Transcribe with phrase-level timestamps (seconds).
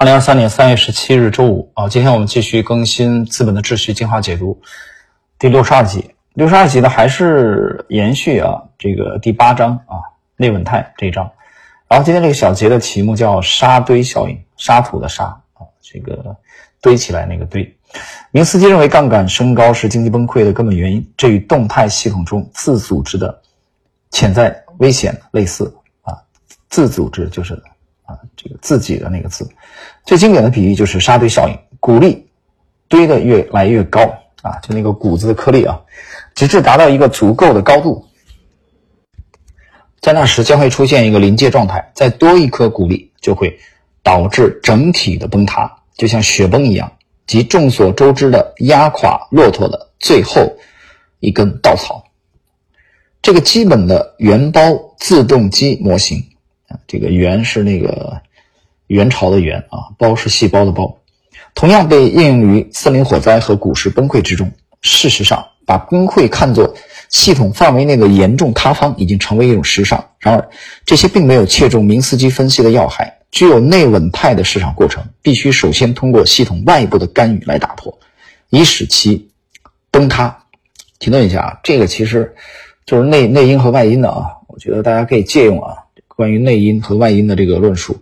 [0.00, 4.58] 二零二三年三月十七日周五啊，今天我们继续更新《资本的秩序进化解读》
[5.38, 6.14] 第六十二集。
[6.32, 10.00] 六十二集呢，还是延续啊这个第八章啊
[10.38, 11.30] 内稳态这一章。
[11.86, 16.34] 然后今天这个小节的题目叫“沙堆效应”，沙土的沙啊，这个
[16.80, 17.76] 堆起来那个堆。
[18.30, 23.42] 明斯基认为，杠杆升高是经济崩溃的根本原因，这与动态系统中自组织的
[24.10, 25.70] 潜在危险类似
[26.00, 26.16] 啊。
[26.70, 27.62] 自组织就是。
[28.36, 29.48] 这个自己的那个字，
[30.04, 32.28] 最经典的比喻就是沙堆效应，谷粒
[32.88, 34.00] 堆得越来越高
[34.42, 35.80] 啊，就那个谷子的颗粒啊，
[36.34, 38.06] 直至达到一个足够的高度，
[40.00, 43.58] 在那时将会出现一个临界状态，再多一颗谷粒就会
[44.02, 46.92] 导致整体的崩塌，就像雪崩一样，
[47.26, 50.56] 即众所周知的压垮骆驼的最后
[51.20, 52.04] 一根稻草。
[53.22, 54.62] 这个基本的原包
[54.98, 56.29] 自动机模型。
[56.86, 58.20] 这个元是那个
[58.86, 60.98] 元朝的元啊，胞是细胞的胞，
[61.54, 64.50] 同样被应用于森林火灾和股市崩溃之中。
[64.82, 66.74] 事实上，把崩溃看作
[67.10, 70.02] 系统范围内的严重塌方已经成为一种时尚。
[70.18, 70.48] 然而，
[70.86, 73.18] 这些并没有切中明斯基分析的要害。
[73.30, 77.98] 具有内稳态的市场过程，必须首先通过系统外部的干预来打破，
[78.48, 79.30] 以使其
[79.90, 80.44] 崩塌。
[80.98, 82.34] 停顿一下啊，这个其实
[82.86, 85.79] 就是内内因和外因的啊，我觉得大家可以借用啊。
[86.20, 87.96] 关于内因和外因的这个论述，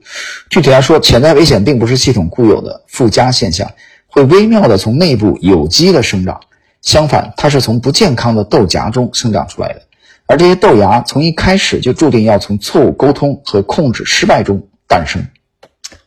[0.50, 3.70] 具体来说，潜在危险并不是系统固有的附加现象，
[4.08, 6.40] 会微妙的从内部有机的生长。
[6.82, 9.82] 相反，它是从不健康的豆荚中生长出来的，
[10.26, 15.24] 而这些豆芽从一开始就注定要从错误沟通和控制失败中诞生。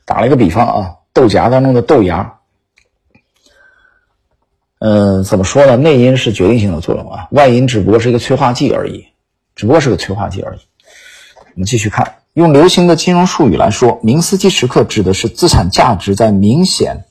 [0.03, 2.39] 打了一个比方啊，豆荚当中的豆芽，
[4.79, 5.77] 嗯，怎么说呢？
[5.77, 9.05] 内因是决定性的作用啊，外因只不过是一个催化剂而已，
[9.55, 10.59] 只不过是个催化剂而已。
[11.55, 17.05] 我们继续看，用流行的金融术语来说，明斯基时刻指的是资产价值在明显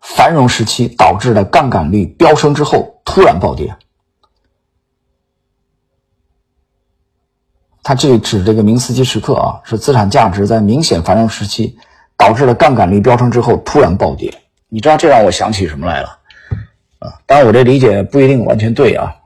[0.00, 3.76] 繁荣时期导致的杠杆率飙升之后突然暴跌。
[7.82, 11.78] 他这里指这个明斯基时刻啊，是资产价值在明显繁荣时期
[12.16, 14.42] 导致了杠杆率飙升之后突然暴跌。
[14.68, 16.18] 你知道这让我想起什么来了？
[16.98, 19.16] 啊，当然我这理解不一定完全对啊，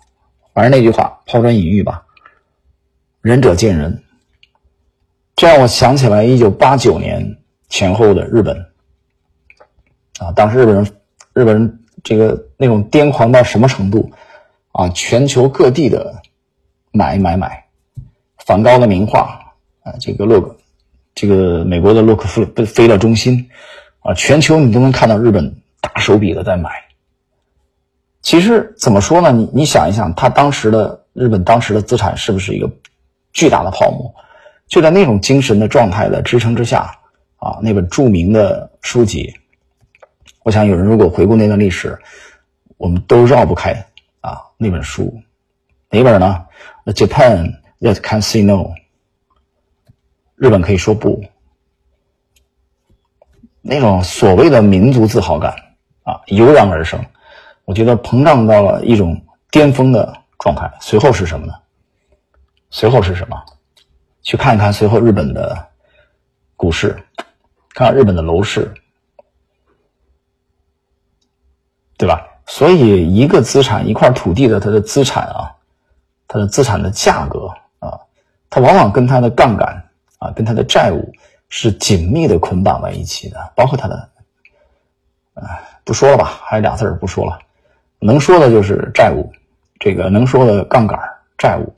[0.55, 2.05] 反正那句话抛砖引玉吧。
[3.25, 4.03] 仁者见仁，
[5.35, 7.39] 这让我想起来一九八九年
[7.71, 8.67] 前后的日本，
[10.19, 10.85] 啊，当时日本人，
[11.33, 14.13] 日本人这个那种癫狂到什么程度
[14.73, 14.91] 啊？
[14.91, 16.21] 全球各地的
[16.93, 17.65] 买买买，
[18.37, 20.59] 梵高的名画啊，这个洛克，
[21.15, 23.49] 这个美国的洛克菲菲勒中心
[24.01, 26.71] 啊，全球你都能看到日本大手笔的在买。
[28.21, 29.33] 其实怎么说呢？
[29.33, 32.71] 你你想一想，他当时的日本当时的资产是不是一个？
[33.35, 34.15] 巨大的泡沫，
[34.69, 36.99] 就在那种精神的状态的支撑之下，
[37.37, 39.35] 啊，那本著名的书籍，
[40.45, 41.99] 我想有人如果回顾那段历史，
[42.77, 43.73] 我们都绕不开
[44.21, 45.21] 啊那本书，
[45.91, 46.47] 哪本呢
[46.87, 48.71] Japan that can say no，
[50.37, 51.25] 日本可以说不，
[53.61, 55.55] 那种所谓的民族自豪感
[56.05, 57.05] 啊油然而生，
[57.65, 59.21] 我觉得膨胀到了一种
[59.51, 60.73] 巅峰的状态。
[60.81, 61.55] 随后是什么呢？
[62.75, 63.41] 随后是什么？
[64.21, 65.69] 去看一看随后日本的
[66.57, 66.97] 股市，
[67.73, 68.69] 看看日本的楼市，
[71.97, 72.27] 对吧？
[72.47, 75.55] 所以一个资产一块土地的它的资产啊，
[76.27, 77.47] 它的资产的价格
[77.79, 77.97] 啊，
[78.51, 81.15] 它往往跟它的杠杆啊，跟它的债务
[81.49, 84.09] 是紧密的捆绑在一起的，包括它的，
[85.35, 87.39] 啊，不说了吧，还有俩字儿不说了，
[88.01, 89.33] 能说的就是债务，
[89.79, 90.99] 这个能说的杠杆
[91.39, 91.73] 债务。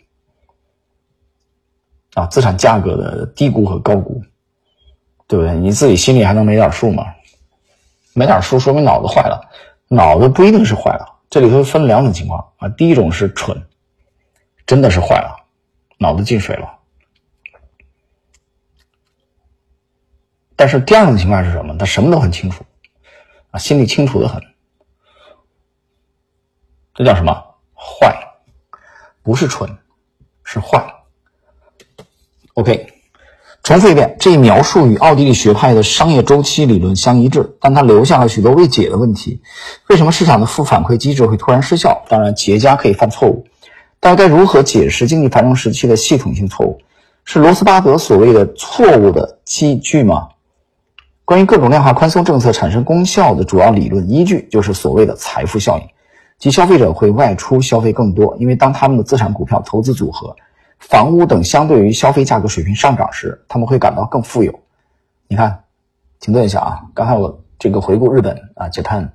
[2.17, 4.23] 啊，资产价格的低估和高估，
[5.27, 5.55] 对不对？
[5.55, 7.05] 你自己心里还能没点数吗？
[8.15, 9.39] 没点数，说明脑子坏了。
[9.89, 12.67] 脑子不一定是坏了，这里头分两种情况啊。
[12.71, 13.63] 第一种是蠢，
[14.67, 15.37] 真的是坏了，
[15.99, 16.73] 脑子进水了。
[20.57, 21.77] 但是第二种情况是什么？
[21.77, 22.65] 他什么都很清楚，
[23.51, 24.43] 啊，心里清楚的很。
[26.95, 27.31] 这叫什么？
[27.75, 28.17] 坏，
[29.23, 29.69] 不是蠢，
[30.45, 30.83] 是坏。
[32.57, 32.87] OK，
[33.63, 39.43] 重复一遍，这一描述与奥地利学派的商业周期理论相一致，但它留下了许多未解的问题。
[39.91, 42.03] 为什么市场的负反馈机制会突然失效？
[42.09, 43.45] 当然，企业家可以犯错误，
[44.01, 46.81] 但该如何解释经济繁荣时期的系统性错误？
[47.27, 50.29] 是罗斯巴德所谓的错误的依据吗？
[51.27, 55.85] 关于各种量化宽松政策产生功效的主要理论依据，就是所谓的财富效应，
[56.39, 60.37] 即消费者会外出消费更多，因为当他们的资产、股票投资组合。
[60.79, 64.61] 房屋等相对于消费价格水平上涨时，他们会感到更富有。
[65.29, 65.65] 你看，
[66.21, 69.11] 停顿一下啊，刚才我这个回顾日本啊，Japan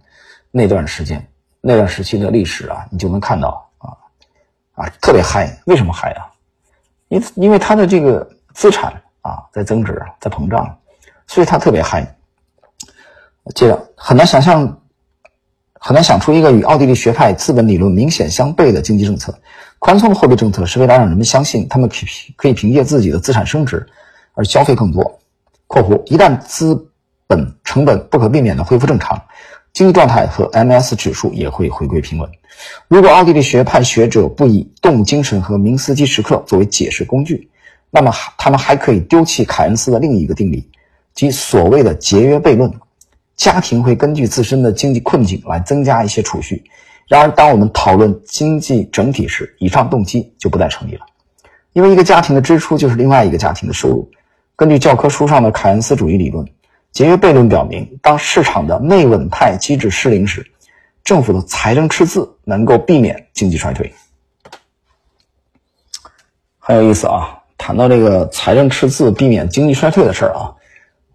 [0.52, 1.30] 那段时间
[1.62, 3.96] 那段时期的历史啊，你就能看到啊
[4.74, 6.32] 啊特别嗨，为什么嗨啊？
[7.08, 10.80] 因因为它的这个资产啊在增值，在膨胀，
[11.28, 12.18] 所以它特别嗨。
[13.56, 14.78] 接着很难想象。
[15.84, 19.40] 很难想出一个与奥地利学派资本理论明显相悖的经济政策。
[19.82, 23.84] 宽松的货币政策是为了让人们相信他们可以可以凭借自己的资产升值
[24.36, 25.20] 而消费更多。
[25.66, 26.88] （括弧一旦资
[27.26, 29.20] 本成本不可避免地恢复正常，
[29.74, 32.30] 经济状态和 MS 指数也会回归平稳。
[32.88, 37.50] 如果奥地利学派学者不以动物精神和明斯基时刻作为解释工具，
[37.90, 40.70] 那么他们还可以丢弃凯恩斯的另一个定理，
[41.16, 42.72] 即所谓的节约悖论。
[43.36, 46.64] 家庭会根据自身的经济困境来增加一些储蓄，
[47.08, 51.06] 然而当我们讨论经济整体时，以上动机就不再成立了，
[51.74, 54.10] 因为一个家庭的支出就是另外一个家庭的收入。
[54.56, 56.46] 根据教科书上的凯恩斯主义理论，
[56.92, 60.46] 节约悖论表明，当市场的内稳态机制失灵时，
[61.04, 63.94] 政府的财政赤字能够避免经济衰退。
[66.60, 70.54] 很有意思啊，谈到这个财政赤字避免经济衰退的事儿啊，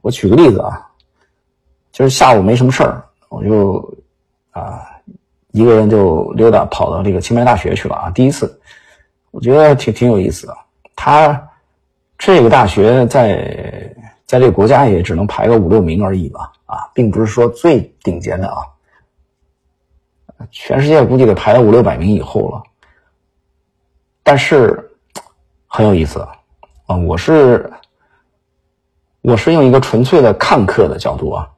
[0.03, 0.83] 我举个例子啊。
[1.93, 3.97] 就是下午没什么事儿，我就
[4.51, 4.85] 啊
[5.57, 8.11] 一个人就溜达跑到这个清迈大学去了啊。
[8.11, 8.61] 第一次，
[9.31, 10.55] 我觉得挺挺有意思的。
[10.95, 11.51] 他
[12.19, 18.57] 这个大学在在这个国家也只能排个五六名而已吧啊，并不是说最顶尖的啊。
[20.51, 22.63] 全世界估计得排到五六百名以后了。
[24.23, 24.91] 但是
[25.67, 26.21] 很有意思
[26.85, 27.73] 啊，我是
[29.23, 31.49] 我是用一个纯粹的看客的角度啊。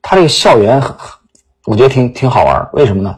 [0.00, 0.94] 他这个校园很，
[1.66, 3.14] 我觉得挺挺好玩为什么呢？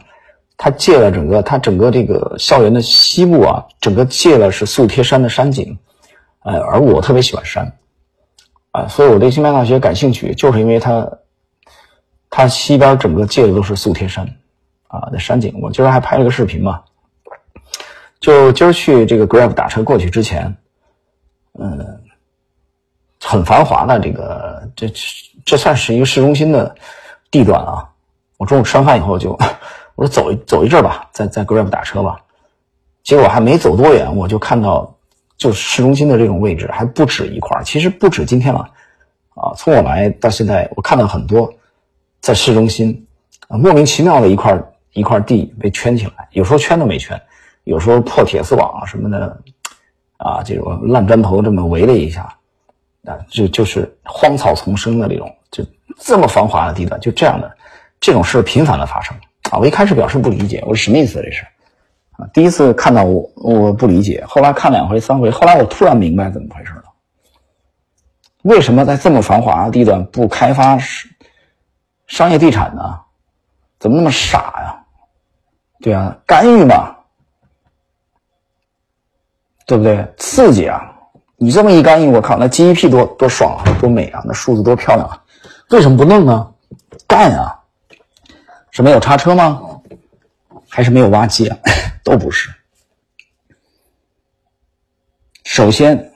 [0.57, 5.79] 他借了整个他整个这个校园的西部啊，整个借了是素贴山的山景，
[6.39, 7.77] 哎，而我特别喜欢山，
[8.71, 11.07] 啊，所以我对清迈大学感兴趣，就是因为它，
[12.29, 14.27] 它西边整个借的都是素贴山，
[14.87, 15.57] 啊，的山景。
[15.61, 16.81] 我今儿还拍了个视频嘛，
[18.19, 20.57] 就今儿去这个 Grab 打车过去之前，
[21.57, 22.01] 嗯，
[23.21, 24.91] 很繁华的这个这。
[25.45, 26.75] 这算是一个市中心的
[27.31, 27.88] 地段啊！
[28.39, 29.37] 我中午吃完饭以后就，
[29.95, 32.21] 我说走一走一阵吧，在在 Grab 打车吧。
[33.03, 34.95] 结果还没走多远，我就看到，
[35.35, 38.61] 就市中心的这种位置还不止一块其实不止今天了
[39.35, 39.51] 啊！
[39.57, 41.53] 从我来到现在，我看到很多
[42.21, 43.05] 在市中心
[43.49, 44.57] 啊莫名其妙的一块
[44.93, 47.21] 一块地被圈起来，有时候圈都没圈，
[47.65, 49.37] 有时候破铁丝网什么的
[50.15, 52.21] 啊，这种烂砖头这么围了一下
[53.03, 55.29] 啊，就就是荒草丛生的这种。
[55.51, 55.65] 就
[55.97, 57.51] 这么繁华的地段，就这样的
[57.99, 59.15] 这种事频繁的发生
[59.51, 59.57] 啊！
[59.59, 61.43] 我一开始表示不理解，我说什么意思这是
[62.13, 62.25] 啊？
[62.33, 66.83] 第一次看到我我不理解，后来看两回三回，后来我突然明白怎么回事了。
[68.43, 71.11] 为什么在这么繁华地段不开发商
[72.07, 72.99] 商业地产呢？
[73.79, 74.83] 怎么那么傻呀？
[75.81, 76.95] 对啊，干预嘛，
[79.65, 80.05] 对不对？
[80.17, 80.81] 刺激啊！
[81.37, 85.21] 你这么一干预，我靠，那 GDP 多多爽啊，多美啊，那数字多漂亮啊！
[85.69, 86.53] 为什么不弄呢？
[87.07, 87.58] 干啊！
[88.71, 89.81] 是没有叉车吗？
[90.67, 91.57] 还是没有挖机啊？
[92.03, 92.53] 都不是。
[95.43, 96.11] 首先，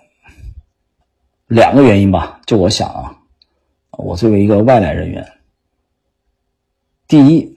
[1.47, 2.39] 两个原因吧。
[2.45, 3.17] 就我想啊，
[3.91, 5.33] 我作为一个外来人员，
[7.07, 7.55] 第一，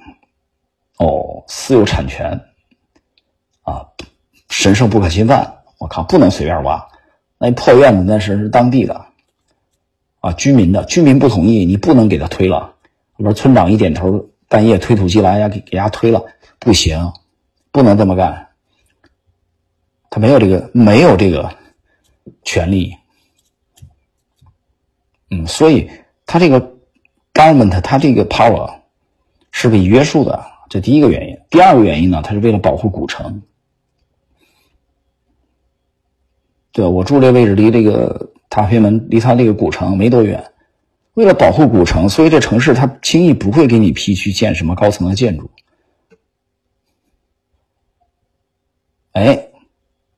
[0.96, 2.46] 哦，私有产权
[3.62, 3.88] 啊，
[4.48, 5.64] 神圣不可侵犯。
[5.78, 6.88] 我靠，不能随便挖。
[7.36, 9.06] 那破院子那是当地的。
[10.20, 12.74] 啊，居民的居民不同意，你不能给他推了。
[13.16, 16.24] 我说村长一点头，半夜推土机来呀，给给家推了，
[16.58, 17.12] 不行，
[17.72, 18.48] 不能这么干。
[20.10, 21.56] 他没有这个，没有这个
[22.42, 22.94] 权利。
[25.30, 25.90] 嗯，所以
[26.24, 26.76] 他这个
[27.34, 28.80] government，他这个 power
[29.50, 31.38] 是被约束的，这第一个原因。
[31.50, 33.42] 第二个原因呢，他是为了保护古城。
[36.72, 38.32] 对我住这位置离这个。
[38.48, 40.52] 塔菲门离他这个古城没多远，
[41.16, 45.50] 为了保护古城，所以这城市它轻易不会给你批去建什么高层的建筑。
[49.12, 49.48] 哎，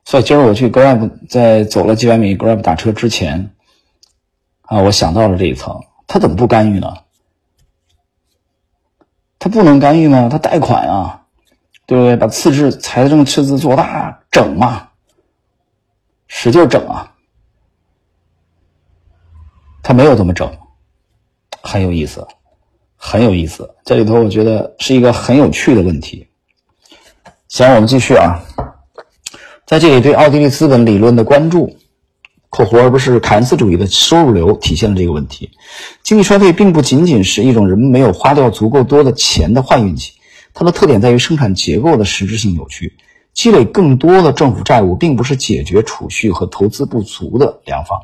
[0.04, 3.54] 所以今儿我去 Grab，在走了几百米 Grab 打车之前，
[4.62, 6.92] 啊，我想到了这一层，他怎么不干预呢？
[9.38, 10.28] 他不能干预吗？
[10.28, 11.26] 他贷款啊，
[11.86, 12.16] 对不对？
[12.16, 14.88] 把赤字财政赤字做大，整嘛，
[16.26, 17.14] 使劲整啊。
[19.80, 20.58] 他没有这么整，
[21.70, 22.26] 很有意思，
[22.96, 23.74] 很有意思。
[23.84, 26.28] 这里头我觉得是一个很有趣的问题。
[27.48, 28.42] 行，我们继续啊，
[29.66, 31.76] 在这里对奥地利资本理论的关注
[32.48, 35.50] （括弧而不是凯恩斯主义的收入流）体现了这个问题。
[36.02, 40.14] 经济衰退并不仅仅是一种人们没有花掉足够多的钱的坏运气，
[40.54, 42.96] 它的特点在于生产结构的实质性扭曲。
[43.34, 48.00] 积累更多的政府债务，并不是解决储蓄和投资不足的良方。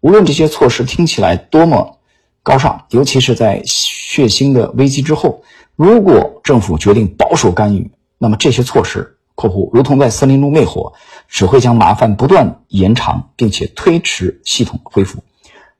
[0.00, 2.00] 无论这些措施听起来多么
[2.44, 5.42] 高尚，尤其是在血腥的危机之后，
[5.76, 10.92] 如果政府决定保守干预，那么这些措施（括弧如同在森林中灭火）
[11.26, 15.24] 只会将麻烦不断延长，并且推迟系统恢复。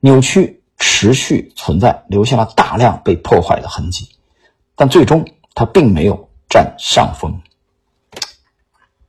[0.00, 4.08] 扭曲持续存在，留下了大量被破坏的痕迹，
[4.74, 7.42] 但最终它并没有占上风。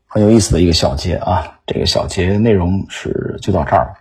[0.07, 3.93] 很有意思的一个小节啊，这个小节内容是就到这儿了。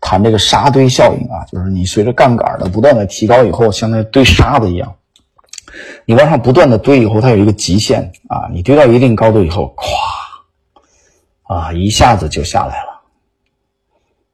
[0.00, 4.96] 谈这个沙堆效应啊，就是你随着杠杆的不断的提高以后，像那堆沙子一样，
[6.04, 13.00] 你往上不断的堆以后，它有一个极限啊，你堆到一定高度以后，咵，啊，一下子就下来了。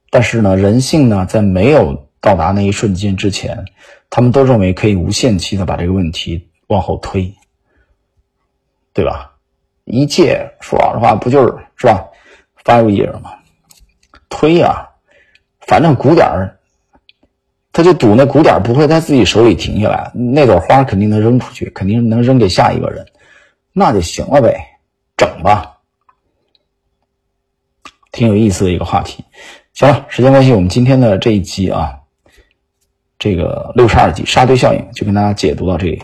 [0.09, 3.65] 但是呢，人性呢，在没有到达那一瞬间之前，
[4.09, 7.35] 他们都认为可以无限期的把这个问题往后推，
[8.93, 9.33] 对吧？
[9.83, 12.05] 一届说老实话，不就是是吧
[12.63, 13.33] ？five year 嘛，
[14.27, 14.87] 推呀，
[15.67, 16.57] 反正鼓点儿，
[17.73, 23.05] 他就赌那鼓点儿不会在自己手里停下来，那朵花肯定能扔出去，肯定能扔给下一个人，
[23.73, 24.57] 那就行了呗，
[25.17, 25.77] 整吧，
[28.11, 29.25] 挺有意思的一个话题。
[29.73, 31.99] 行了，时间关系，我们今天的这一集啊，
[33.19, 36.01] 这个六十二集沙堆效应就跟大家解读到这里。